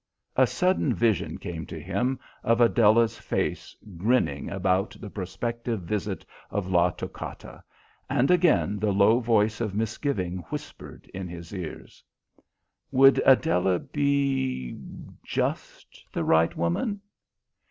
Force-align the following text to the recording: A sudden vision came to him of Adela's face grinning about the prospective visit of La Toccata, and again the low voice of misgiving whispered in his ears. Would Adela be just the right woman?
A 0.35 0.47
sudden 0.47 0.95
vision 0.95 1.37
came 1.37 1.67
to 1.67 1.79
him 1.79 2.19
of 2.43 2.59
Adela's 2.59 3.19
face 3.19 3.75
grinning 3.97 4.49
about 4.49 4.97
the 4.99 5.11
prospective 5.11 5.81
visit 5.83 6.25
of 6.49 6.65
La 6.65 6.89
Toccata, 6.89 7.63
and 8.09 8.31
again 8.31 8.79
the 8.79 8.91
low 8.91 9.19
voice 9.19 9.61
of 9.61 9.75
misgiving 9.75 10.37
whispered 10.49 11.05
in 11.13 11.27
his 11.27 11.53
ears. 11.53 12.03
Would 12.91 13.21
Adela 13.27 13.77
be 13.77 14.75
just 15.23 16.03
the 16.11 16.23
right 16.23 16.57
woman? 16.57 16.99